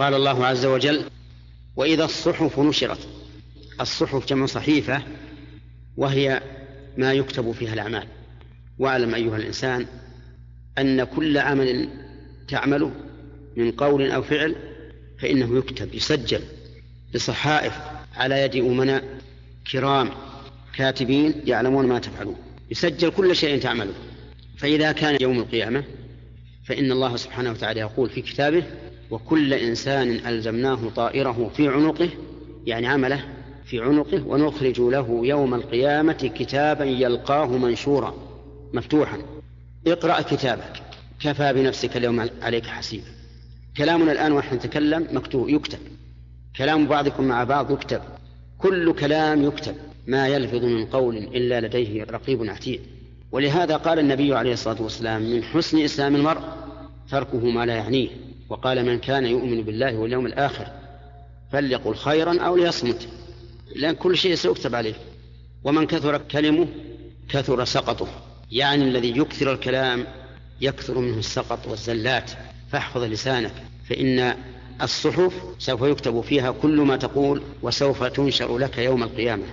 قال 0.00 0.14
الله 0.14 0.46
عز 0.46 0.66
وجل 0.66 1.02
وإذا 1.76 2.04
الصحف 2.04 2.58
نشرت 2.58 3.08
الصحف 3.80 4.26
جمع 4.26 4.46
صحيفة 4.46 5.02
وهي 5.96 6.42
ما 6.96 7.12
يكتب 7.12 7.52
فيها 7.52 7.74
الأعمال. 7.74 8.06
واعلم 8.78 9.14
أيها 9.14 9.36
الإنسان 9.36 9.86
أن 10.78 11.04
كل 11.04 11.38
عمل 11.38 11.88
تعمله 12.48 12.92
من 13.56 13.70
قول 13.70 14.10
أو 14.10 14.22
فعل 14.22 14.56
فإنه 15.18 15.58
يكتب 15.58 15.94
يسجل 15.94 16.40
بصحائف 17.14 17.72
على 18.16 18.42
يد 18.42 18.56
أمناء 18.56 19.04
كرام 19.72 20.10
كاتبين 20.76 21.34
يعلمون 21.46 21.86
ما 21.86 21.98
تفعلون. 21.98 22.36
يسجل 22.70 23.10
كل 23.10 23.36
شيء 23.36 23.60
تعمله. 23.60 23.94
فإذا 24.58 24.92
كان 24.92 25.18
يوم 25.20 25.38
القيامة 25.38 25.84
فإن 26.64 26.92
الله 26.92 27.16
سبحانه 27.16 27.50
وتعالى 27.50 27.80
يقول 27.80 28.10
في 28.10 28.22
كتابه 28.22 28.64
وكل 29.10 29.54
إنسان 29.54 30.26
ألزمناه 30.26 30.78
طائره 30.96 31.50
في 31.56 31.68
عنقه 31.68 32.08
يعني 32.66 32.86
عمله 32.86 33.24
في 33.64 33.80
عنقه 33.80 34.26
ونخرج 34.26 34.80
له 34.80 35.20
يوم 35.22 35.54
القيامة 35.54 36.12
كتابا 36.12 36.84
يلقاه 36.84 37.46
منشورا 37.46 38.14
مفتوحا. 38.72 39.18
اقرأ 39.86 40.20
كتابك. 40.20 40.82
كفى 41.20 41.52
بنفسك 41.52 41.96
اليوم 41.96 42.28
عليك 42.42 42.66
حسيبا. 42.66 43.04
كلامنا 43.76 44.12
الآن 44.12 44.32
ونحن 44.32 44.54
نتكلم 44.54 45.06
مكتوب 45.12 45.48
يكتب. 45.48 45.78
كلام 46.56 46.86
بعضكم 46.86 47.24
مع 47.24 47.44
بعض 47.44 47.70
يكتب. 47.70 48.00
كل 48.58 48.92
كلام 48.92 49.44
يكتب. 49.44 49.74
ما 50.06 50.28
يلفظ 50.28 50.64
من 50.64 50.86
قول 50.86 51.16
إلا 51.16 51.60
لديه 51.60 52.04
رقيب 52.04 52.42
عتيد. 52.44 52.80
ولهذا 53.32 53.76
قال 53.76 53.98
النبي 53.98 54.34
عليه 54.34 54.52
الصلاة 54.52 54.82
والسلام 54.82 55.22
من 55.22 55.42
حسن 55.42 55.78
إسلام 55.78 56.16
المرء 56.16 56.40
تركه 57.10 57.50
ما 57.50 57.66
لا 57.66 57.74
يعنيه. 57.74 58.08
وقال 58.50 58.86
من 58.86 58.98
كان 58.98 59.26
يؤمن 59.26 59.62
بالله 59.62 59.96
واليوم 59.96 60.26
الآخر 60.26 60.66
فليقل 61.52 61.94
خيرا 61.94 62.40
أو 62.40 62.56
ليصمت. 62.56 63.08
لأن 63.76 63.94
كل 63.94 64.16
شيء 64.16 64.34
سيكتب 64.34 64.74
عليه. 64.74 64.94
ومن 65.64 65.86
كثر 65.86 66.18
كلمه 66.18 66.66
كثر 67.28 67.64
سقطه. 67.64 68.08
يعني 68.52 68.84
الذي 68.84 69.18
يكثر 69.18 69.52
الكلام 69.52 70.04
يكثر 70.60 70.98
منه 70.98 71.18
السقط 71.18 71.66
والزلات. 71.66 72.30
فاحفظ 72.72 73.02
لسانك 73.02 73.52
فإن 73.88 74.34
الصحف 74.82 75.32
سوف 75.58 75.82
يكتب 75.82 76.20
فيها 76.20 76.50
كل 76.50 76.80
ما 76.80 76.96
تقول 76.96 77.42
وسوف 77.62 78.04
تنشر 78.04 78.58
لك 78.58 78.78
يوم 78.78 79.02
القيامة. 79.02 79.44